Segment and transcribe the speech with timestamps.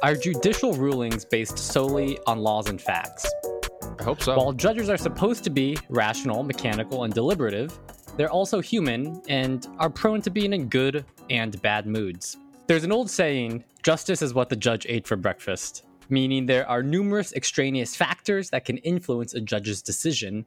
[0.00, 3.28] Are judicial rulings based solely on laws and facts?
[3.98, 4.36] I hope so.
[4.36, 7.76] While judges are supposed to be rational, mechanical, and deliberative,
[8.16, 12.36] they're also human and are prone to being in good and bad moods.
[12.68, 16.82] There's an old saying justice is what the judge ate for breakfast, meaning there are
[16.82, 20.46] numerous extraneous factors that can influence a judge's decision,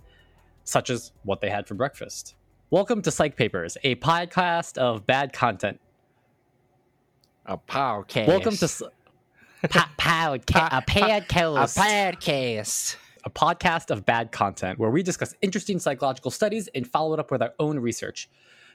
[0.64, 2.36] such as what they had for breakfast.
[2.70, 5.82] Welcome to Psych Papers, a podcast of bad content.
[7.46, 8.28] a podcast.
[8.28, 8.92] Welcome to
[9.70, 11.76] pa- podca- a a podcast.
[11.78, 12.96] podcast.
[13.24, 17.32] a podcast of bad content where we discuss interesting psychological studies and follow it up
[17.32, 18.30] with our own research.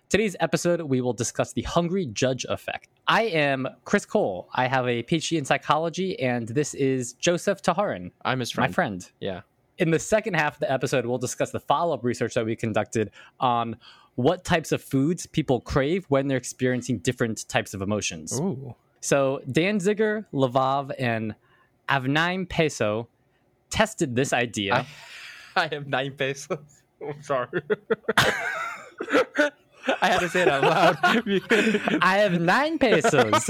[0.09, 2.88] Today's episode, we will discuss the hungry judge effect.
[3.09, 4.48] I am Chris Cole.
[4.54, 8.74] I have a PhD in psychology, and this is Joseph Tajaran, I'm his my friend.
[8.74, 9.10] friend.
[9.18, 9.40] Yeah.
[9.78, 12.54] In the second half of the episode, we'll discuss the follow up research that we
[12.54, 13.76] conducted on
[14.14, 18.38] what types of foods people crave when they're experiencing different types of emotions.
[18.40, 18.76] Ooh.
[19.07, 21.37] So Dan Ziger, Levav, and
[21.88, 23.07] Avnaim Pesso
[23.71, 24.74] tested this idea.
[24.74, 24.87] I,
[25.65, 26.82] I have nine pesos.
[27.07, 27.63] I'm sorry.
[28.16, 30.98] I had to say it out loud.
[32.02, 33.48] I have nine pesos.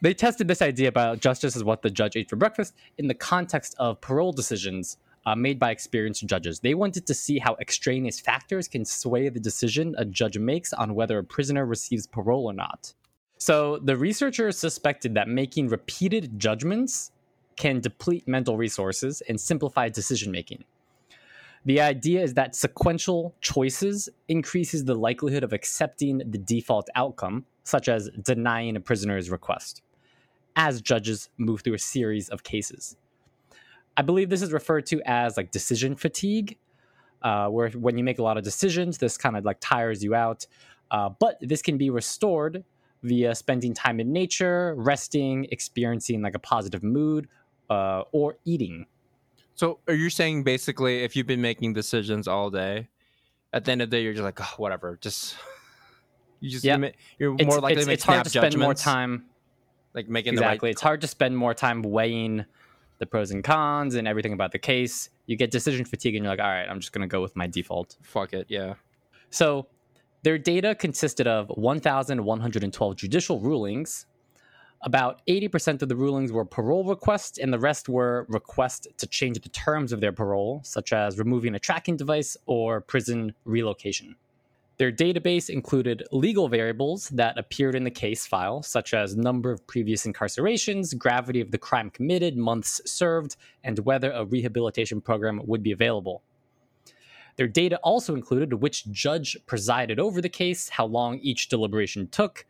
[0.00, 3.14] they tested this idea about justice is what the judge ate for breakfast in the
[3.14, 4.96] context of parole decisions
[5.28, 6.60] uh, made by experienced judges.
[6.60, 10.94] They wanted to see how extraneous factors can sway the decision a judge makes on
[10.94, 12.94] whether a prisoner receives parole or not.
[13.36, 17.12] So the researchers suspected that making repeated judgments
[17.56, 20.64] can deplete mental resources and simplify decision making.
[21.66, 27.88] The idea is that sequential choices increases the likelihood of accepting the default outcome, such
[27.88, 29.82] as denying a prisoner's request,
[30.56, 32.96] as judges move through a series of cases.
[33.98, 36.56] I believe this is referred to as like decision fatigue,
[37.22, 40.14] uh, where when you make a lot of decisions, this kind of like tires you
[40.14, 40.46] out.
[40.92, 42.64] Uh, but this can be restored
[43.02, 47.28] via spending time in nature, resting, experiencing like a positive mood,
[47.70, 48.86] uh, or eating.
[49.56, 52.88] so, are you saying basically if you've been making decisions all day,
[53.52, 55.36] at the end of the day, you're just like, oh, whatever, just.
[56.40, 58.72] You just ma- you're It's, more likely it's, to make it's hard to spend more
[58.72, 59.24] time
[59.92, 62.44] like making exactly the it's hard to spend more time weighing
[62.98, 66.32] the pros and cons and everything about the case you get decision fatigue and you're
[66.32, 67.96] like all right i'm just going to go with my default.
[68.02, 68.74] Fuck it, yeah.
[69.30, 69.66] so
[70.22, 74.06] their data consisted of 1112 judicial rulings
[74.82, 79.40] about 80% of the rulings were parole requests and the rest were requests to change
[79.40, 84.14] the terms of their parole such as removing a tracking device or prison relocation
[84.78, 89.66] their database included legal variables that appeared in the case file, such as number of
[89.66, 95.64] previous incarcerations, gravity of the crime committed, months served, and whether a rehabilitation program would
[95.64, 96.22] be available.
[97.34, 102.46] Their data also included which judge presided over the case, how long each deliberation took.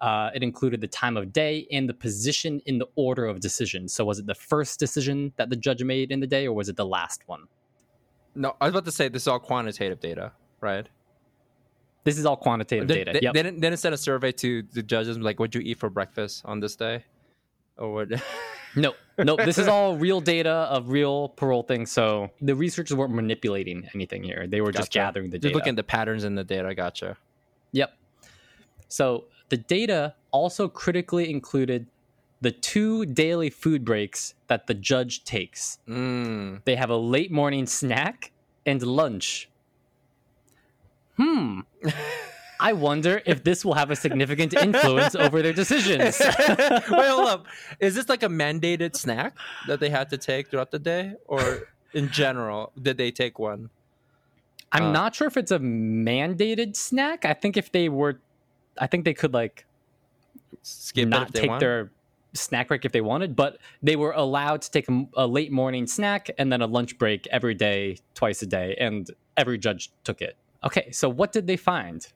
[0.00, 3.88] Uh, it included the time of day and the position in the order of decision.
[3.88, 6.68] So, was it the first decision that the judge made in the day, or was
[6.68, 7.44] it the last one?
[8.34, 10.88] No, I was about to say this is all quantitative data, right?
[12.04, 13.12] This is all quantitative data.
[13.14, 13.34] they, Yep.
[13.34, 15.88] they didn't, they didn't send a survey to the judges like, "What'd you eat for
[15.90, 17.04] breakfast on this day?"
[17.78, 18.08] Or what?
[18.76, 21.92] No, no, this is all real data of real parole things.
[21.92, 24.48] So the researchers weren't manipulating anything here.
[24.48, 25.54] They were just gathering the Just data.
[25.54, 26.74] looking at the patterns in the data.
[26.74, 27.16] Gotcha.
[27.70, 27.96] Yep.
[28.88, 31.86] So the data also critically included
[32.40, 35.78] the two daily food breaks that the judge takes.
[35.88, 36.62] Mm.
[36.64, 38.32] They have a late morning snack
[38.66, 39.48] and lunch.
[41.16, 41.60] Hmm.
[42.60, 46.18] I wonder if this will have a significant influence over their decisions.
[46.48, 47.46] Wait, hold up.
[47.80, 49.36] Is this like a mandated snack
[49.66, 53.70] that they had to take throughout the day, or in general, did they take one?
[54.72, 57.24] I'm Uh, not sure if it's a mandated snack.
[57.24, 58.20] I think if they were,
[58.78, 59.66] I think they could like
[60.62, 61.60] Skip not take want?
[61.60, 61.90] their
[62.32, 65.86] snack break if they wanted, but they were allowed to take a, a late morning
[65.86, 70.22] snack and then a lunch break every day, twice a day, and every judge took
[70.22, 70.36] it.
[70.64, 72.06] Okay, so what did they find?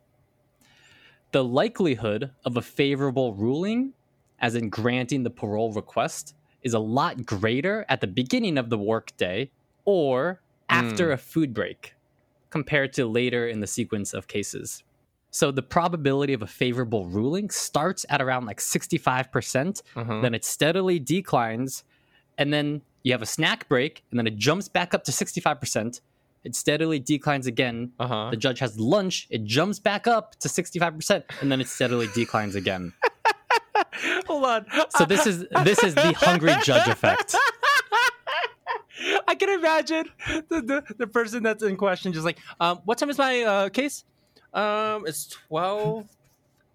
[1.32, 3.92] The likelihood of a favorable ruling,
[4.40, 8.78] as in granting the parole request, is a lot greater at the beginning of the
[8.78, 9.50] workday
[9.84, 10.40] or
[10.70, 11.12] after Hmm.
[11.12, 11.94] a food break
[12.50, 14.82] compared to later in the sequence of cases.
[15.30, 20.22] So the probability of a favorable ruling starts at around like 65%, Uh-huh.
[20.22, 21.84] then it steadily declines,
[22.38, 26.00] and then you have a snack break, and then it jumps back up to 65%.
[26.44, 27.92] It steadily declines again.
[27.98, 28.30] Uh-huh.
[28.30, 32.54] The judge has lunch, it jumps back up to 65%, and then it steadily declines
[32.54, 32.92] again.
[34.26, 34.66] Hold on.
[34.96, 37.34] So this is this is the hungry judge effect.
[39.28, 40.06] I can imagine
[40.48, 43.68] the, the, the person that's in question just like, um, what time is my uh,
[43.68, 44.04] case?
[44.52, 46.08] Um, it's twelve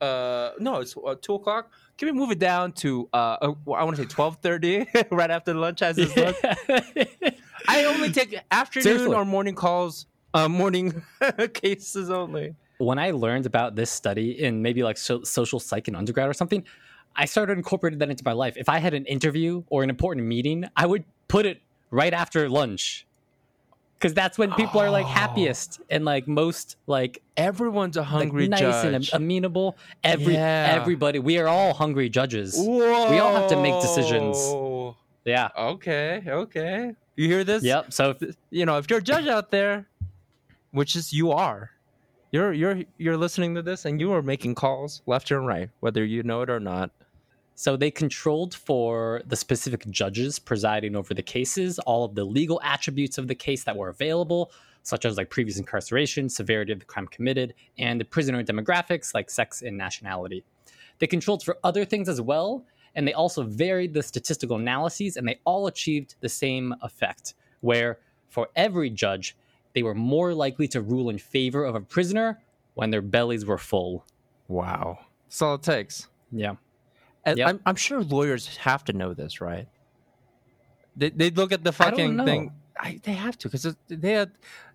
[0.03, 1.71] uh, no, it's uh, two o'clock.
[1.97, 5.31] Can we move it down to uh, uh I want to say twelve thirty, right
[5.31, 6.35] after lunch as lunch.
[7.67, 9.15] I only take afternoon Seriously.
[9.15, 11.03] or morning calls, uh, morning
[11.53, 12.55] cases only.
[12.79, 16.33] when I learned about this study in maybe like so- social psych in undergrad or
[16.33, 16.65] something,
[17.15, 18.57] I started incorporating that into my life.
[18.57, 21.61] If I had an interview or an important meeting, I would put it
[21.91, 23.05] right after lunch.
[23.99, 25.09] Because that's when people are like Oh.
[25.09, 28.93] happiest and like most like, Everyone's a like hungry nice judge.
[28.93, 29.77] and amenable.
[30.03, 30.75] Every Yeah.
[30.77, 32.55] everybody, we are all hungry judges.
[32.57, 33.09] Whoa.
[33.09, 34.35] We all have to make decisions.
[35.25, 35.49] Yeah.
[35.57, 36.95] Okay, okay.
[37.15, 37.63] You hear this?
[37.63, 37.93] Yep.
[37.93, 39.87] So if, you know, if you're a judge out there,
[40.71, 41.71] which is you are,
[42.31, 46.03] you're you're you're listening to this and you are making calls left and right, whether
[46.03, 46.91] you know it or not.
[47.55, 52.59] So they controlled for the specific judges presiding over the cases all of the legal
[52.63, 56.85] attributes of the case that were available, such as like previous incarceration, severity of the
[56.85, 60.43] crime committed, and the prisoner demographics like sex and nationality.
[60.97, 62.65] They controlled for other things as well,
[62.95, 67.99] and they also varied the statistical analyses, and they all achieved the same effect, where
[68.29, 69.35] for every judge,
[69.73, 72.41] they were more likely to rule in favor of a prisoner
[72.75, 74.05] when their bellies were full.
[74.47, 76.07] Wow, that's all it takes.
[76.31, 76.55] Yeah.
[77.25, 77.47] And Yep.
[77.47, 79.67] I'm, I'm sure lawyers have to know this, right?
[80.95, 82.51] They they look at the fucking thing.
[82.79, 84.31] I, they have to because they had.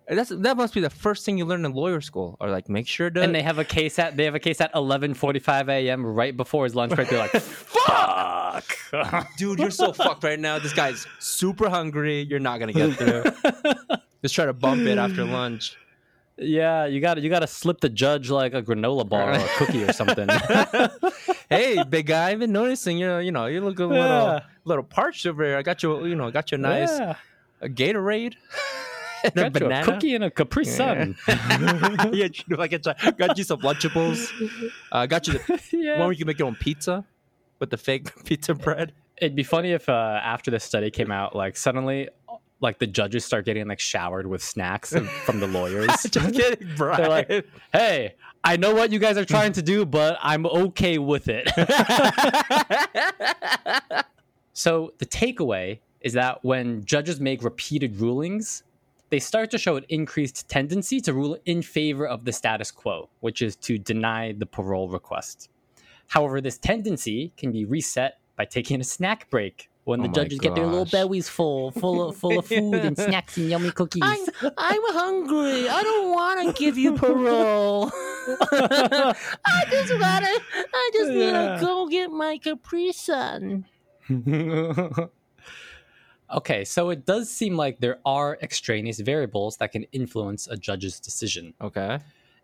[0.07, 2.87] That's that must be the first thing you learn in lawyer school, or like make
[2.87, 3.21] sure to.
[3.21, 6.03] and they have a case at they have a case at 11:45 a.m.
[6.03, 7.09] right before his lunch break.
[7.09, 10.57] They're like, "Fuck." dude, you're so fucked right now.
[10.57, 12.21] This guy's super hungry.
[12.23, 13.23] You're not gonna get through.
[14.23, 15.77] Just try to bump it after lunch.
[16.37, 19.33] yeah, you got to you got to slip the judge like a granola bar or
[19.33, 20.27] a cookie or something.
[21.49, 23.17] hey, big guy, I've been noticing you.
[23.19, 24.39] You know, you look a little, Yeah.
[24.65, 25.57] little parched over here.
[25.57, 26.05] I got you.
[26.05, 27.15] You know, got you nice Yeah.
[27.61, 28.35] A Gatorade
[29.23, 29.85] and a Got a banana.
[29.85, 31.15] cookie and a Capri Sun.
[31.27, 34.29] yeah, you know, I got you, got you some Lunchables.
[34.91, 35.99] Uh, got you the one yeah.
[35.99, 37.05] where you can make your own pizza
[37.59, 38.93] with the fake pizza bread.
[39.17, 42.09] It'd be funny if uh, after the study came out, like suddenly,
[42.61, 44.95] like the judges start getting like showered with snacks
[45.25, 45.87] from the lawyers.
[46.09, 46.95] Just kidding, bro.
[46.95, 50.97] They're like, hey, I know what you guys are trying to do, but I'm okay
[50.97, 51.49] with it.
[54.59, 58.63] So the takeaway is that when judges make repeated rulings,
[59.09, 63.09] they start to show an increased tendency to rule in favor of the status quo,
[63.21, 65.49] which is to deny the parole request.
[66.07, 70.11] However, this tendency can be reset by taking a snack break when oh the Oh
[70.11, 73.49] my judges get their little bellies full, full of full of food and snacks and
[73.49, 74.03] yummy cookies.
[74.03, 75.67] I'm hungry.
[75.67, 77.91] I don't want to give you parole.
[78.51, 80.27] I just wanna.
[80.73, 81.57] I just Yeah.
[81.59, 83.65] go get my Capri Sun.
[86.31, 90.99] okay, so it does seem like there are extraneous variables that can influence a judge's
[90.99, 91.53] decision.
[91.61, 91.99] Okay.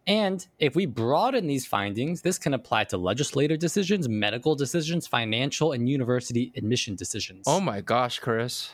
[0.07, 5.71] And if we broaden these findings, this can apply to legislative decisions, medical decisions, financial,
[5.71, 7.45] and university admission decisions.
[7.47, 8.71] Oh my gosh, Chris.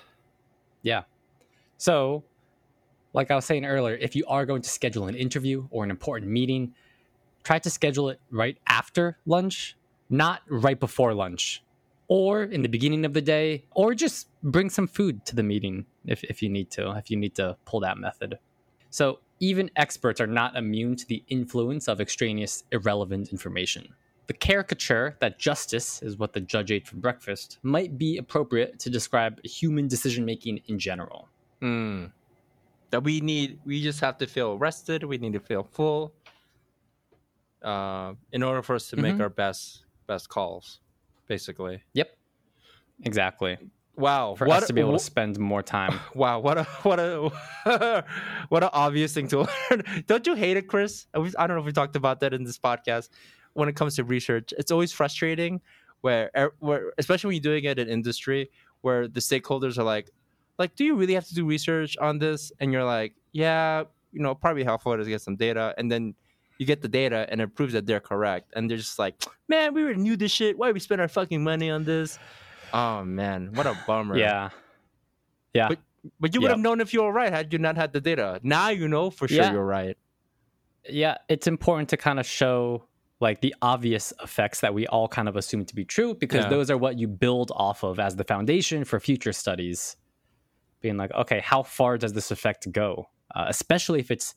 [0.82, 1.04] yeah.
[1.78, 2.24] So,
[3.14, 5.90] like I was saying earlier, if you are going to schedule an interview or an
[5.90, 6.74] important meeting,
[7.44, 9.76] try to schedule it right after lunch,
[10.10, 11.64] not right before lunch,
[12.12, 15.86] or in the beginning of the day, or just bring some food to the meeting
[16.06, 18.38] if, if you need to, if you need to pull that method.
[18.90, 23.96] So, even experts are not immune to the influence of extraneous, irrelevant information.
[24.28, 28.90] The caricature that justice is what the judge ate for breakfast might be appropriate to
[28.90, 31.30] describe human decision making in general.
[31.62, 32.08] Hmm.
[32.90, 33.60] That we need.
[33.64, 35.06] We just have to feel rested.
[35.06, 36.14] We need to feel full.
[37.64, 39.22] Uh, in order for us to make Mhm.
[39.22, 40.82] our best best calls,
[41.32, 41.82] basically.
[41.94, 42.10] Yep.
[43.04, 43.58] Exactly.
[43.96, 44.36] Wow.
[44.36, 45.98] For what us to be able to spend more time.
[46.14, 47.32] Wow, what a what a
[48.50, 50.04] what an obvious thing to learn.
[50.08, 51.08] Don't you hate it, Chris?
[51.14, 53.08] I don't know if we talked about that in this podcast.
[53.54, 55.62] When it comes to research, it's always frustrating
[56.02, 58.50] where er, where especially when you're doing it in industry
[58.82, 60.10] where the stakeholders are like
[60.58, 64.22] like do you really have to do research on this and you're like yeah you
[64.24, 66.16] know probably helpful to get some data and then
[66.62, 69.16] you get the data and it proves that they're correct and they're just like
[69.50, 72.20] man we already knew this shit why we spend our fucking money on this
[72.72, 74.50] oh man what a bummer Yeah.
[75.56, 75.70] Yeah.
[75.70, 75.80] But-
[76.20, 78.40] but you would have known if you were right had you not had the data.
[78.44, 79.52] Now you know for sure Yeah.
[79.54, 79.96] you're right.
[80.90, 81.18] yeah.
[81.30, 82.86] It's important to kind of show
[83.20, 86.50] like the obvious effects that we all kind of assume to be true because Yeah.
[86.50, 89.96] those are what you build off of as the foundation for future studies.
[90.82, 93.10] Being like, okay, how far does this effect go?
[93.36, 94.34] Uh, especially if it's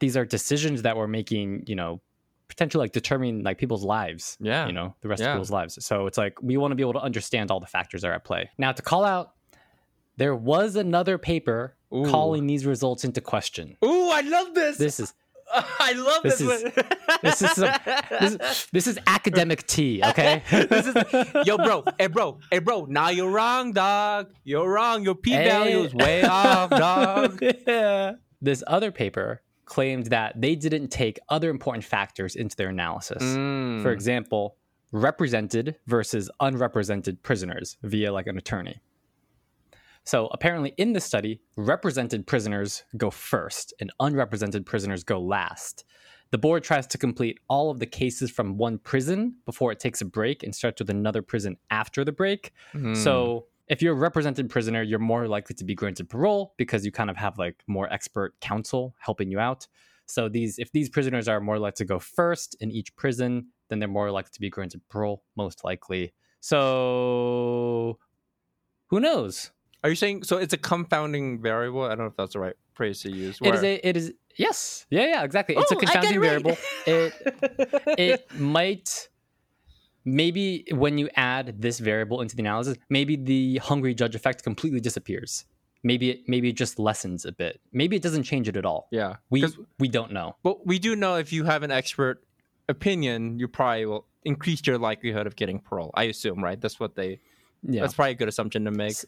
[0.00, 2.00] these are decisions that we're making, you know,
[2.48, 4.36] potentially like determining like people's lives.
[4.40, 4.66] Yeah.
[4.66, 5.28] you know the rest Yeah.
[5.28, 7.66] of people's lives so it's like we want to be able to understand all the
[7.68, 9.34] factors that are at play now to call out
[10.16, 12.04] there was another paper Ooh.
[12.06, 14.78] calling these results into question Ooh, I love this.
[14.78, 15.14] this is
[15.54, 16.62] I love This this.
[16.62, 16.72] is- one.
[17.22, 17.70] This is some,
[18.20, 20.42] this, this is academic tea, okay?
[20.50, 20.94] This is
[21.44, 21.84] yo, bro.
[21.98, 22.38] Hey, bro.
[22.50, 22.86] Hey, bro.
[22.86, 24.32] Now you're wrong, dog.
[24.44, 25.02] You're wrong.
[25.04, 25.98] Your p value is Hey.
[25.98, 27.42] way off, dog.
[27.66, 28.12] yeah.
[28.40, 33.22] This other paper claimed that they didn't take other important factors into their analysis.
[33.22, 33.82] Mm.
[33.82, 34.56] For example,
[34.90, 38.80] represented versus unrepresented prisoners via like an attorney.
[40.02, 45.84] So apparently, in this study, represented prisoners go first and unrepresented prisoners go last.
[46.32, 50.00] The board tries to complete all of the cases from one prison before it takes
[50.00, 52.52] a break and starts with another prison after the break.
[52.74, 52.96] Mm.
[52.96, 56.90] So if you're a represented prisoner, you're more likely to be granted parole because you
[56.92, 59.66] kind of have like more expert counsel helping you out.
[60.06, 63.78] So these if these prisoners are more likely to go first in each prison, then
[63.78, 66.12] they're more likely to be granted parole, most likely.
[66.40, 67.98] So
[68.88, 69.52] who knows?
[69.84, 70.36] Are you saying so?
[70.38, 71.84] It's a confounding variable.
[71.84, 73.38] I don't know if that's the right phrase to use.
[73.40, 74.84] It is a, it is yes.
[74.90, 75.54] Yeah, yeah, exactly.
[75.56, 76.42] It's a Oh, confounding it right.
[76.42, 76.56] variable.
[76.86, 77.14] It
[77.98, 79.09] it might
[80.04, 84.80] maybe when you add this variable into the analysis, maybe the hungry judge effect completely
[84.80, 85.44] disappears.
[85.82, 87.60] Maybe it maybe it just lessens a bit.
[87.72, 88.88] Maybe it doesn't change it at all.
[88.90, 89.16] yeah.
[89.30, 89.40] We
[89.78, 90.36] we don't know.
[90.42, 92.22] But we do know if you have an expert
[92.68, 95.90] opinion, you probably will increase your likelihood of getting parole.
[95.94, 96.60] I assume, right?
[96.60, 97.20] That's what they.
[97.62, 97.80] Yeah.
[97.82, 98.90] That's probably a good assumption to make.
[98.92, 99.06] S-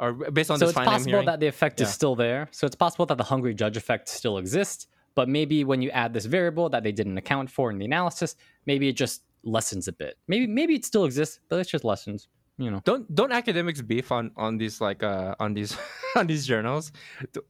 [0.00, 2.48] Or based on so this it's possible that the effect is still there.
[2.50, 6.14] So it's possible that the hungry judge effect still exists, but maybe when you add
[6.14, 8.34] this variable that they didn't account for in the analysis,
[8.66, 10.16] maybe it just lessens a bit.
[10.28, 12.28] Maybe maybe it still exists, but it's just lessons.
[12.58, 12.82] You know.
[12.84, 15.74] don't don't academics beef on on these like uh on these
[16.16, 16.92] on these journals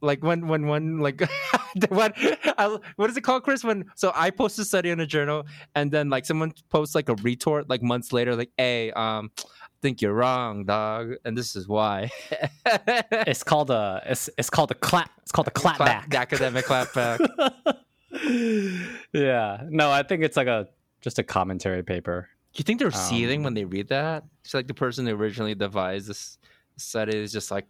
[0.01, 1.17] like when when one like
[1.75, 2.13] the one
[2.57, 5.45] I, what is it called chris when so i post a study in a journal
[5.75, 9.77] and then like someone posts like a retort like months later like hey um I
[9.81, 12.09] think you're wrong dog and this is why
[13.11, 15.11] It's called a it's, it's called a clap.
[15.23, 17.19] It's called a clap, Clap- academic clapback
[19.13, 19.63] yeah.
[19.69, 20.67] No, I think it's like a
[21.01, 22.29] just a commentary paper.
[22.53, 25.55] you think they're seething Um, when they read that it's like the person who originally
[25.55, 26.37] devised this
[26.77, 27.67] study is just like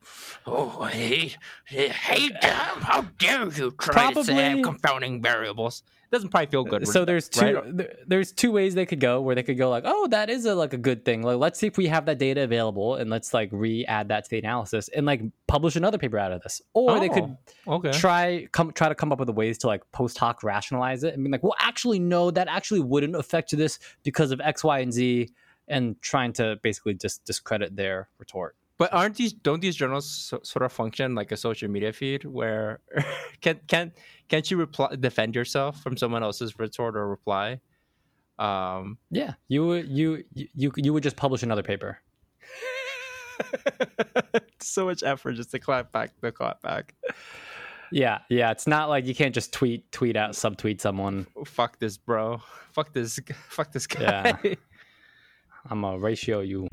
[0.48, 1.36] oh hey
[1.66, 6.64] hey, hey how dare you try to say I have confounding variables doesn't probably feel
[6.64, 8.08] good So there's two right?
[8.08, 10.54] there's two ways they could go where they could go like, "Oh, that is a
[10.54, 11.22] like a good thing.
[11.24, 14.30] Like let's see if we have that data available and let's like re-add that to
[14.30, 17.36] the analysis and like publish another paper out of this." Or they could
[17.68, 21.04] Oh, okay try come try to come up with ways to like post hoc rationalize
[21.04, 24.64] it and be like, well, actually, no, that actually wouldn't affect this because of X,
[24.64, 25.30] Y, and Z,
[25.68, 28.56] and trying to basically just discredit their retort.
[28.82, 32.26] But aren't these don't these journals so, sort of function like a social media feed
[32.26, 32.80] where
[33.42, 33.92] can can
[34.28, 37.60] can't you reply defend yourself from someone else's retort or reply?
[38.40, 42.00] Um, Yeah, you would you you you would just publish another paper.
[44.62, 46.96] so much effort just to clap back the clap back.
[47.92, 48.50] Yeah, yeah.
[48.50, 51.28] It's not like you can't just tweet tweet out subtweet someone.
[51.46, 52.42] Fuck this, bro.
[52.72, 53.20] Fuck this.
[53.48, 54.40] Fuck this guy.
[54.44, 54.56] Yeah.
[55.70, 56.68] I'm a ratio you.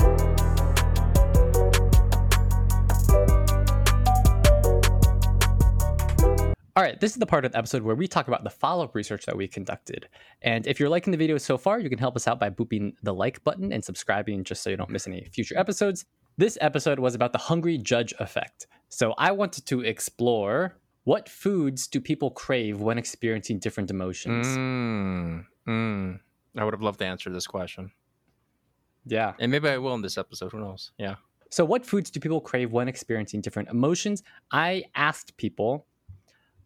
[6.79, 8.85] All right, this is the part of the episode where we talk about the follow
[8.85, 10.09] up research that we conducted.
[10.43, 12.93] And if you're liking the video so far, you can help us out by booping
[13.03, 16.05] the like button and subscribing just so you don't miss any future episodes.
[16.37, 18.69] This episode was about the hungry judge effect.
[18.91, 24.47] So I wanted to explore what foods do people crave when experiencing different emotions?
[24.47, 26.21] Mm, mm.
[26.57, 27.91] I would have loved to answer this question,
[29.05, 29.33] Yeah.
[29.41, 30.53] and maybe I will in this episode.
[30.53, 30.93] Who knows?
[30.97, 31.17] Yeah.
[31.51, 34.23] So, what foods do people crave when experiencing different emotions?
[34.53, 35.88] I asked people,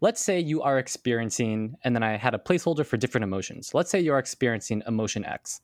[0.03, 3.73] let's say you are experiencing, and then I had a placeholder for different emotions.
[3.73, 5.63] Let's say you're experiencing emotion X.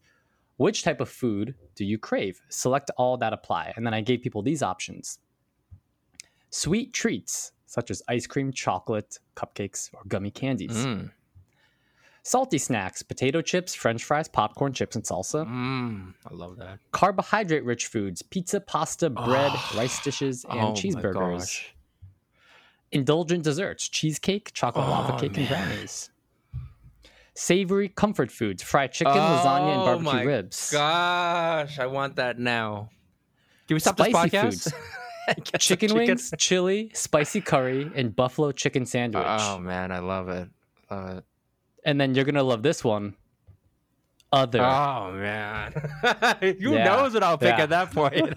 [0.56, 2.40] Which type of food do you crave?
[2.48, 3.72] Select all that apply.
[3.76, 5.18] And then I gave people these options
[6.50, 10.72] sweet treats, such as ice cream, chocolate, cupcakes, or gummy candies.
[10.86, 11.10] Mm.
[12.22, 15.46] Salty snacks, potato chips, french fries, popcorn, chips, and salsa.
[15.46, 16.14] Mm.
[16.30, 16.78] I love that.
[16.92, 19.72] carbohydrate rich foods pizza pasta bread Oh.
[19.76, 21.74] rice dishes and Oh my cheeseburgers gosh.
[22.92, 25.68] Indulgent desserts cheesecake chocolate oh, lava Oh, cake and man.
[25.68, 26.10] brownies
[27.34, 32.38] savory comfort foods fried chicken lasagna and Oh barbecue my ribs Gosh, I want that
[32.38, 32.90] now.
[33.68, 34.44] Can we stop Spicy this podcast?
[34.44, 34.72] foods.
[35.50, 40.48] Some chicken wings chili spicy curry and buffalo chicken sandwich Oh man, I love it.
[40.90, 41.24] Love it.
[41.84, 43.14] and then you're gonna love this one
[44.32, 45.72] other Oh man,
[46.40, 47.62] who Yeah, knows what I'll pick yeah.
[47.64, 48.32] at that point?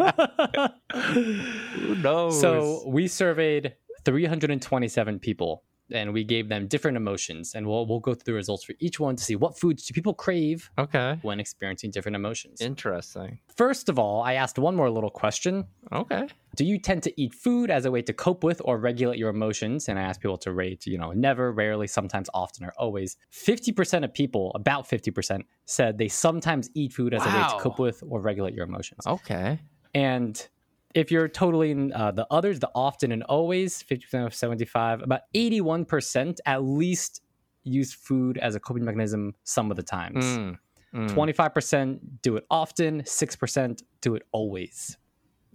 [0.93, 2.39] who knows?
[2.39, 8.13] so we surveyed 327 people and we gave them different emotions, and we'll we'll go
[8.13, 11.19] through the results for each one to see what foods do people crave Okay.
[11.21, 12.61] when experiencing different emotions.
[12.61, 13.39] Interesting.
[13.55, 15.65] First of all, I asked one more little question.
[15.91, 16.27] Okay.
[16.55, 19.29] Do you tend to eat food as a way to cope with or regulate your
[19.29, 19.89] emotions?
[19.89, 23.17] And I asked people to rate, you know, never, rarely, sometimes, often, or always.
[23.33, 27.79] 50% of people, about 50%, said they sometimes eat food as a way to cope
[27.79, 29.05] with or regulate your emotions.
[29.05, 29.59] Okay.
[29.93, 30.47] And
[30.93, 36.39] if you're totally uh, the others, the often and always, 50% of 75, about 81%
[36.45, 37.21] at least
[37.63, 40.25] use food as a coping mechanism some of the times.
[40.25, 40.57] Mm.
[40.93, 41.09] Mm.
[41.11, 44.97] 25% do it often, 6% do it always.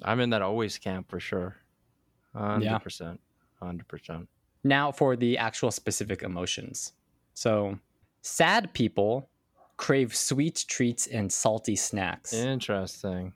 [0.02, 1.57] I'm in that always camp for sure.
[2.35, 3.21] Hundred percent.
[3.61, 4.28] Hundred percent.
[4.62, 6.93] Now for the actual specific emotions.
[7.33, 7.78] So,
[8.21, 9.31] sad people
[9.76, 12.33] crave sweet treats and salty snacks.
[12.35, 13.33] Interesting.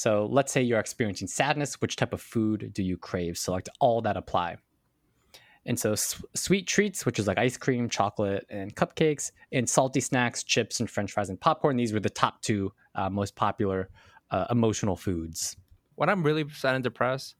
[0.00, 3.36] So, let's say you're experiencing sadness, which type of food do you crave?
[3.36, 4.56] Select all that apply.
[5.66, 10.00] And so, s- sweet treats, which is like ice cream, chocolate, and cupcakes, and salty
[10.00, 11.76] snacks, chips, and french fries, and popcorn.
[11.76, 13.90] These were the top two uh, most popular
[14.30, 15.54] uh, emotional foods.
[15.96, 17.34] When I'm really sad and depressed,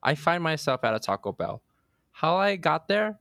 [0.00, 1.64] I find myself at a Taco Bell.
[2.12, 3.18] How I got there,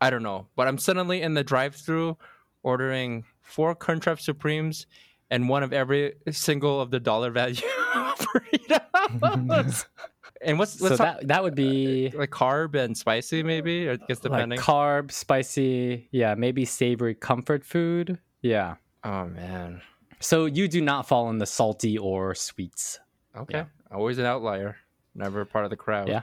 [0.00, 0.46] I don't know.
[0.54, 2.16] But I'm suddenly in the drive-through
[2.62, 4.86] ordering four Crunchwrap Supremes
[5.30, 7.56] and one of every single of the dollar value
[7.94, 9.86] burritos.
[10.42, 13.90] and what's so, that, that would be uh, like carb and spicy maybe?
[13.90, 14.58] I guess depending.
[14.58, 18.18] like carb, spicy, yeah, maybe savory comfort food.
[18.42, 18.76] Yeah.
[19.04, 19.82] oh man.
[20.20, 22.98] So you do not fall in the salty or sweets.
[23.36, 23.58] Okay.
[23.58, 23.64] Yeah.
[23.92, 24.76] Always an outlier.
[25.14, 26.08] Never part of the crowd.
[26.08, 26.22] Yeah.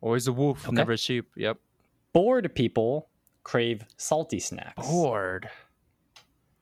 [0.00, 0.74] Always a wolf, Okay.
[0.74, 1.30] never a sheep.
[1.36, 1.58] Yep.
[2.12, 3.08] Bored people
[3.44, 4.86] crave salty snacks.
[4.86, 5.48] Bored.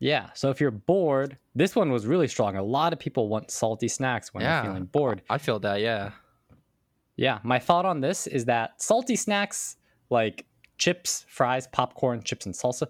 [0.04, 0.28] Yeah.
[0.34, 2.56] So if you're bored, this one was really strong.
[2.56, 4.61] A lot of people want salty snacks when Yeah.
[4.61, 5.23] they're feeling bored.
[5.30, 6.11] I feel that, yeah.
[7.16, 7.38] Yeah.
[7.42, 9.76] My thought on this is that salty snacks
[10.11, 10.44] like
[10.76, 12.87] chips, fries, popcorn, chips, and salsa,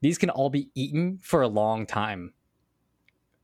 [0.00, 2.32] these can all be eaten for a long time,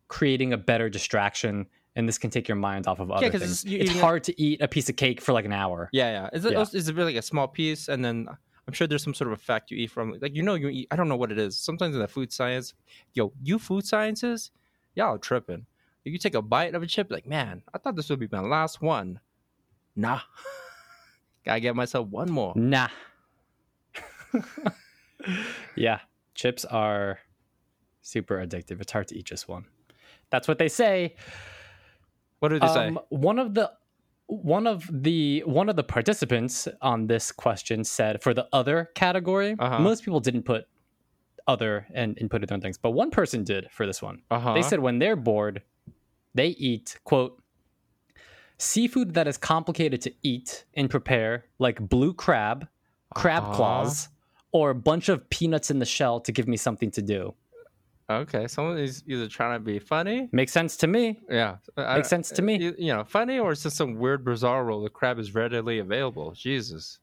[0.09, 1.67] creating a better distraction.
[1.95, 3.64] And this can take your mind off of other 'cause things.
[3.64, 5.91] it's- you're It's a- hard to eat a piece of cake for like an hour.
[5.93, 6.31] Yeah, yeah.
[6.33, 6.62] Is it Yeah.
[6.73, 8.26] is it really like a small piece and then
[8.66, 10.88] I'm sure there's some sort of effect you eat from like you know you eat
[10.90, 11.59] I don't know what it is.
[11.59, 12.75] Sometimes in the food science,
[13.13, 14.50] yo, you food sciences,
[14.95, 15.67] y'all are tripping.
[16.04, 18.41] You take a bite of a chip, like, man, I thought this would be my
[18.41, 19.21] last one.
[19.95, 20.21] Nah.
[21.45, 22.52] Gotta get myself one more.
[22.56, 22.89] Nah.
[25.76, 26.00] yeah,
[26.34, 27.21] chips are
[28.00, 28.80] super addictive.
[28.80, 29.67] It's hard to eat just one.
[30.30, 31.15] That's what they say.
[32.41, 32.89] What did they say?
[32.89, 33.71] Um, one of the
[34.36, 39.54] one of the one of the participants on this question said for the other category,
[39.58, 39.78] Uh-huh.
[39.80, 40.64] most people didn't put
[41.47, 44.23] other and put it on things, but one person did for this one.
[44.30, 44.54] Uh-huh.
[44.54, 45.62] They said when they're bored,
[46.34, 47.40] they eat quote
[48.58, 52.68] seafood that is complicated to eat and prepare, like blue crab,
[53.14, 53.54] crab Uh-huh.
[53.56, 54.08] claws,
[54.52, 57.34] or a bunch of peanuts in the shell to give me something to do.
[58.10, 60.28] Okay, someone is either trying to be funny.
[60.32, 61.21] Makes sense to me.
[61.30, 62.58] Yeah, I- Makes sense to me.
[62.58, 64.82] You, you know, funny, or it's just some weird bizarre rule.
[64.82, 66.32] The crab is readily available.
[66.32, 66.99] Jesus.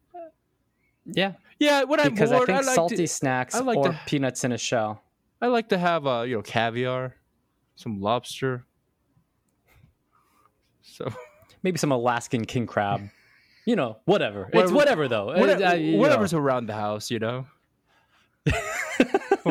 [1.05, 3.89] Yeah, Yeah, when I'm because I think I, like salty to, snacks I like or
[3.89, 5.01] to- peanuts in a shell.
[5.41, 7.15] I like to have uh, you know, caviar,
[7.75, 8.65] some lobster.
[10.81, 11.11] So
[11.63, 13.09] Maybe some Alaskan king crab.
[13.65, 14.43] You know, whatever.
[14.53, 15.25] It's Whatever- whatever though.
[15.27, 15.97] whatever, Uh, you know.
[15.99, 17.47] whatever's around the house, you know.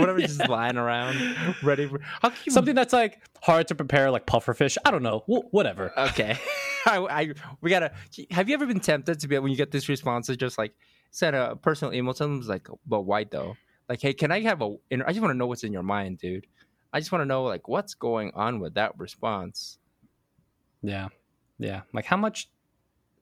[0.01, 1.17] Whatever's just lying around,
[1.63, 4.77] ready for how can you something that's like hard to prepare, like pufferfish.
[4.85, 5.21] I don't know.
[5.27, 5.93] Wh- whatever.
[5.97, 6.39] Okay.
[6.87, 7.93] I, I we gotta.
[8.31, 10.29] Have you ever been tempted to be when you get this response?
[10.29, 10.75] It's just like
[11.11, 12.39] send a personal email to them.
[12.39, 13.57] It's like, but why though?
[13.89, 14.77] Like, hey, can I have a?
[14.93, 16.47] I just want to know what's in your mind, dude.
[16.93, 19.79] I just want to know like what's going on with that response.
[20.83, 21.09] Yeah,
[21.59, 21.83] yeah.
[21.93, 22.49] Like how much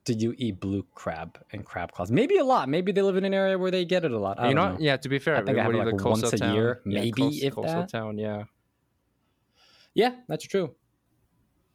[0.06, 2.10] did you eat blue crab and crab claws?
[2.10, 2.68] Maybe a lot.
[2.70, 4.40] Maybe they live in an area where they get it a lot.
[4.40, 4.76] I you know, know.
[4.80, 4.96] yeah.
[4.96, 6.54] To be fair, I think I have it, do you like, coastal once a town?
[6.54, 7.88] year, Yeah, maybe, coast- if coastal that.
[7.90, 8.16] town.
[8.16, 8.44] Yeah.
[9.94, 10.74] Yeah, that's true.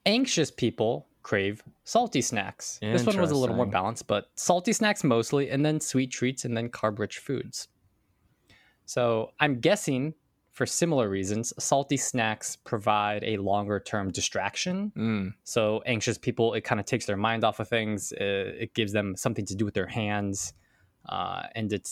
[0.06, 2.80] Anxious people crave salty snacks.
[2.82, 6.46] This one was a little more balanced, but salty snacks mostly, and then sweet treats,
[6.46, 7.68] and then carb rich foods.
[8.86, 10.14] So I'm guessing
[10.62, 14.92] for similar reasons, salty snacks provide a longer term distraction.
[14.96, 15.34] Mm.
[15.44, 18.12] So anxious people, it kind of takes their mind off of things.
[18.12, 18.22] It,
[18.66, 20.54] it gives them something to do with their hands,
[21.10, 21.90] uh, and it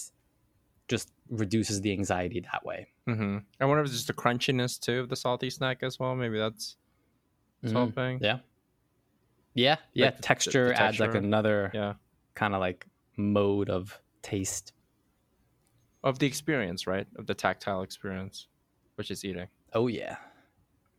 [0.88, 2.90] just reduces the anxiety that way.
[3.08, 6.14] hmm I wonder if it's just the crunchiness too of the salty snack as well.
[6.16, 6.78] Maybe that's
[7.64, 7.72] Mhm.
[7.72, 8.20] helping.
[8.22, 8.38] Yeah.
[9.56, 10.06] Yeah, yeah.
[10.06, 11.94] Like the- the- texture the adds like another Yeah.
[12.36, 12.86] kind of like
[13.18, 14.74] mode of taste.
[16.04, 17.08] Of the experience, right?
[17.16, 18.48] Of the tactile experience,
[19.00, 19.48] which is eating.
[19.74, 20.18] Oh yeah.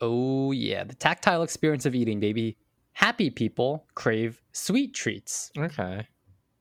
[0.01, 0.85] Oh yeah.
[0.85, 2.57] The tactile experience of eating, baby.
[2.93, 5.51] Happy people crave sweet treats.
[5.57, 6.09] Okay.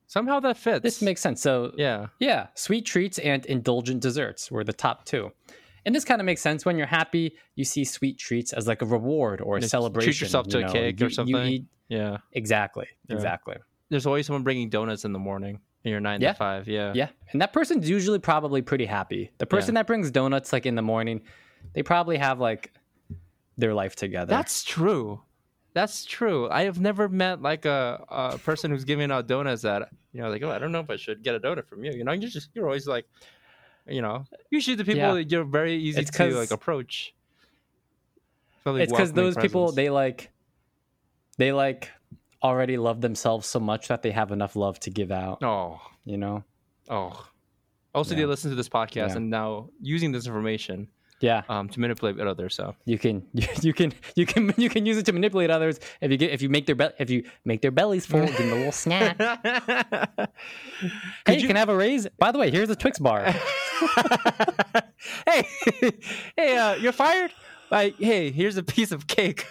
[0.07, 0.83] Somehow that fits.
[0.83, 1.41] This makes sense.
[1.41, 2.07] So yeah.
[2.19, 5.31] Yeah, sweet treats and indulgent desserts were the top two.
[5.85, 8.81] And this kind of makes sense when you're happy, you see sweet treats as like
[8.81, 10.11] a reward or a celebration.
[10.11, 11.45] treat yourself to you a cake you- or you something.
[11.47, 12.17] eat- Yeah.
[12.33, 13.15] exactly, Yeah.
[13.15, 13.55] exactly.
[13.89, 16.33] There's always someone bringing donuts in the morning in your nine Yeah.
[16.33, 16.67] to five.
[16.67, 16.91] Yeah.
[16.95, 19.31] Yeah, and that person's usually probably pretty happy.
[19.37, 21.21] The person that brings donuts like in the morning,
[21.73, 22.73] they probably have like
[23.57, 24.29] their life together.
[24.29, 25.21] That's true.
[25.73, 26.49] That's true.
[26.49, 30.29] I have never met like a, a person who's giving out donuts that you know,
[30.29, 31.91] like, oh, I don't know if I should get a donut from you.
[31.91, 33.05] You know, you're just you're always like,
[33.87, 35.13] you know, usually the people Yeah.
[35.13, 37.13] that you're very easy It's to 'cause- like approach.
[38.65, 40.31] Really it's because welcoming those people they like
[41.37, 41.89] they like
[42.43, 45.43] already love themselves so much that they have enough love to give out.
[45.43, 46.43] oh You know?
[46.89, 47.25] oh.
[47.95, 48.21] Also, Yeah.
[48.21, 49.15] they listen to this podcast Yeah.
[49.17, 50.87] and now using this information
[51.21, 51.41] Yeah.
[51.49, 52.53] um, to manipulate others.
[52.55, 53.25] So You can
[53.63, 56.41] you can you can you can use it to manipulate others if you get if
[56.41, 59.17] you make their be- if you make their bellies full, give them a little snack.
[61.25, 62.07] hey, you can have a raise.
[62.17, 63.25] By the way, here's a Twix bar.
[65.27, 65.47] hey,
[66.37, 67.31] hey, uh, you're fired.
[67.71, 69.45] Like, hey, here's a piece of cake.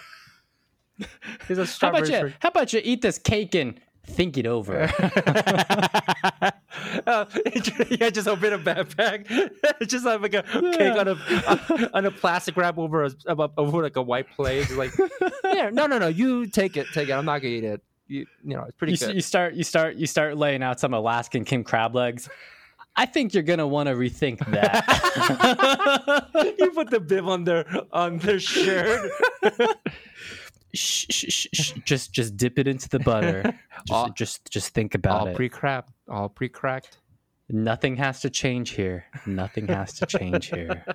[1.47, 2.19] Here's a How about you?
[2.19, 2.33] fruit.
[2.39, 4.91] How about you eat this cake and think it over?
[7.05, 7.25] uh,
[7.89, 9.27] yeah, just open a backpack.
[9.87, 13.95] just have like a cake on a on a plastic wrap over a over like
[13.95, 14.61] a white plate.
[14.69, 14.91] It's like,
[15.43, 16.07] yeah, no, no, no.
[16.07, 17.13] You take it, take it.
[17.13, 17.81] I'm not gonna eat it.
[18.07, 19.15] You, you know, it's pretty you, good.
[19.15, 22.29] you start you start you start laying out some Alaskan king crab legs.
[22.95, 24.85] I think you're gonna want to rethink that.
[26.59, 29.11] you put the bib on their on their shirt.
[30.73, 31.71] Shh, shh, shh, shh.
[31.85, 33.41] Just just dip it into the butter.
[33.87, 35.35] Just All- just, just think about all it.
[35.35, 36.97] pre-cracked, all pre-cracked.
[37.49, 39.05] Nothing has to change here.
[39.25, 40.85] Nothing has to change here.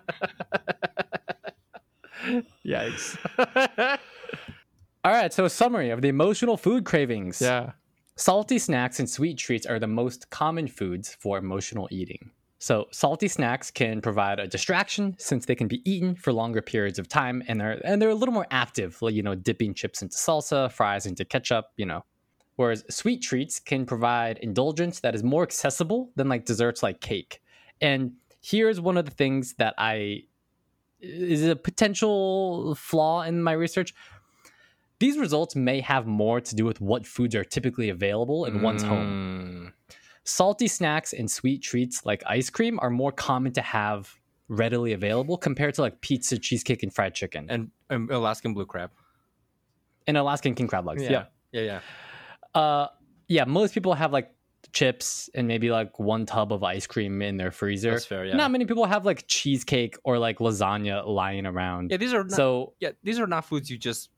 [2.67, 3.17] Yikes.
[5.05, 7.41] All right, so a summary of the emotional food cravings.
[7.41, 7.73] yeah.
[8.17, 12.31] Salty snacks and sweet treats are the most common foods for emotional eating.
[12.65, 16.99] So, salty snacks can provide a distraction since they can be eaten for longer periods
[16.99, 20.01] of time and they're and they're a little more active, like you know, dipping chips
[20.01, 22.07] into salsa, fries into ketchup, you know.
[22.57, 27.43] Whereas sweet treats can provide indulgence that is more accessible than like desserts like cake.
[27.83, 30.23] And here's one of the things that I
[31.01, 33.93] is a potential flaw in my research.
[35.01, 38.83] These results may have more to do with what foods are typically available in one's
[38.83, 39.73] home.
[39.75, 39.95] Mm.
[40.25, 45.37] Salty snacks and sweet treats like ice cream are more common to have readily available
[45.37, 47.71] compared to like pizza, cheesecake, and fried chicken and,
[48.11, 48.91] Alaskan blue crab.
[50.07, 51.03] And Alaskan king crab legs.
[51.03, 51.27] Yeah.
[51.53, 51.61] Yeah,
[52.55, 52.59] yeah.
[52.61, 52.89] Uh,
[53.29, 53.45] yeah.
[53.45, 54.35] Most people have like
[54.73, 57.93] chips and maybe like one tub of ice cream in their freezer.
[57.93, 58.35] That's fair, yeah.
[58.37, 61.91] Not many people have like cheesecake or like lasagna lying around.
[61.91, 64.11] Yeah, these are not, so yeah, these are not foods you just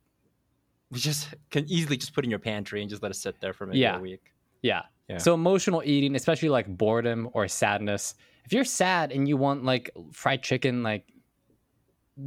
[0.93, 3.53] you just can easily just put in your pantry and just let it sit there
[3.53, 3.99] for maybe Yeah.
[3.99, 4.33] a week.
[4.63, 4.83] Yeah.
[5.09, 5.19] Yeah.
[5.19, 8.15] So emotional eating, especially like boredom or sadness.
[8.45, 11.05] If you're sad and you want like fried chicken, like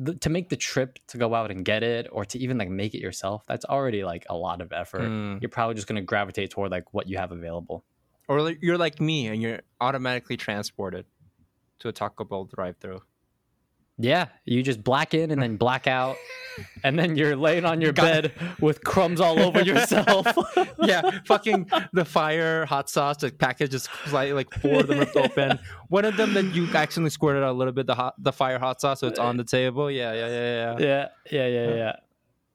[0.06, 2.70] th- to make the trip to go out and get it or to even like
[2.70, 5.02] make it yourself, that's already like a lot of effort.
[5.02, 5.42] Mm.
[5.42, 7.84] You're probably just going to gravitate toward like what you have available.
[8.28, 11.06] Or like, you're like me and you're automatically transported
[11.80, 13.02] to a Taco Bell drive-through.
[14.02, 16.16] Yeah, you just black in and then black out,
[16.86, 18.32] and then you're laying on your bed
[18.62, 20.26] with crumbs all over yourself.
[20.82, 25.18] yeah, fucking the fire hot sauce, the package is slightly like four of them ripped
[25.18, 25.60] open.
[25.90, 28.58] One of them that you accidentally squirted out a little bit the hot the fire
[28.58, 29.92] hot sauce, so it's on the uh, table.
[29.92, 30.80] Yeah, yeah, yeah, yeah.
[30.80, 31.96] yeah, yeah, yeah, yeah.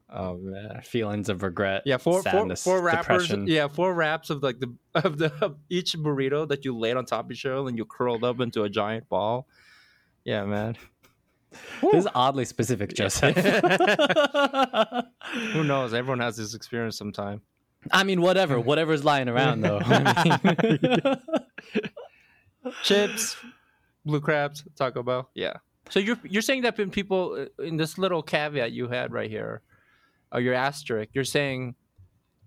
[0.08, 0.80] Oh man.
[0.82, 1.82] Feelings of regret.
[1.84, 3.24] Yeah, four, four, sadness, four wrappers.
[3.24, 3.46] depression.
[3.48, 7.04] Yeah, four wraps of like the of the of each burrito that you laid on
[7.04, 9.46] top of each other and you curled up into a giant ball.
[10.24, 10.76] Yeah, man.
[11.82, 13.36] This is oddly specific, Joseph.
[15.52, 15.94] Who knows?
[15.94, 17.42] Everyone has this experience sometime.
[17.92, 19.78] I mean, whatever, whatever's lying around, though.
[19.82, 21.18] I
[22.64, 23.36] mean- Chips,
[24.04, 25.28] blue crabs, Taco Bell.
[25.34, 25.54] Yeah.
[25.90, 29.28] So you're you're saying that when people uh, in this little caveat you had right
[29.30, 29.60] here,
[30.32, 31.74] or your asterisk, you're saying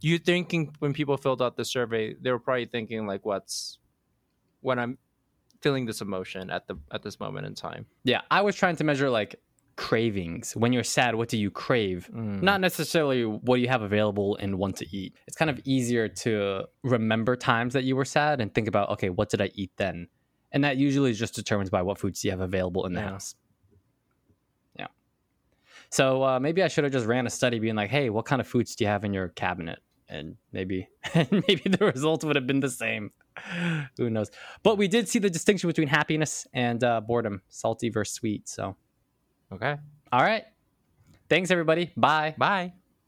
[0.01, 3.77] you thinking when people filled out the survey, they were probably thinking like, what's
[4.61, 4.97] when I'm
[5.61, 7.85] feeling this emotion at the at this moment in time.
[8.03, 9.35] yeah, I was trying to measure like
[9.75, 10.55] cravings.
[10.55, 12.09] When you're sad, what do you crave?
[12.13, 15.13] Not necessarily what you have available and want to eat.
[15.27, 19.09] It's kind of easier to remember times that you were sad and think about, okay,
[19.09, 20.07] what did I eat then?
[20.51, 23.09] And that usually is just determined by what foods you have available in the Yeah.
[23.09, 23.35] house.
[24.79, 24.87] Yeah.
[25.91, 28.41] So uh, maybe I should have just ran a study being like, hey, what kind
[28.41, 29.79] of foods do you have in your cabinet?
[30.09, 33.11] And maybe maybe the results would have been the same.
[33.97, 34.31] Who knows?
[34.63, 38.47] But we did see the distinction between happiness and uh, boredom, salty versus sweet.
[38.47, 38.75] So,
[39.51, 39.75] Okay.
[40.11, 40.43] all right.
[41.29, 41.91] Thanks, everybody.
[41.97, 42.35] Bye.
[42.37, 42.73] Bye.